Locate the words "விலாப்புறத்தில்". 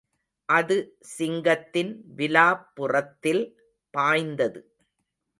2.17-3.43